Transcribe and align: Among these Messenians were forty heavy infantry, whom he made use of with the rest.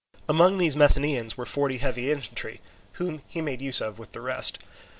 Among 0.27 0.57
these 0.57 0.75
Messenians 0.75 1.37
were 1.37 1.45
forty 1.45 1.77
heavy 1.77 2.11
infantry, 2.11 2.59
whom 2.93 3.21
he 3.27 3.39
made 3.39 3.61
use 3.61 3.79
of 3.81 3.99
with 3.99 4.13
the 4.13 4.21
rest. 4.21 4.57